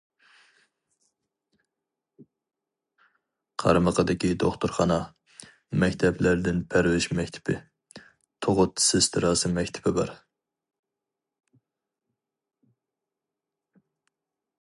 قارمىقىدىكى 3.63 4.31
دوختۇرخانا، 4.43 4.97
مەكتەپلەردىن 5.83 6.63
پەرۋىش 6.73 7.07
مەكتىپى، 7.21 7.59
تۇغۇت 8.47 8.85
سېستراسى 8.87 9.53
مەكتىپى 9.61 9.97
بار. 10.01 10.17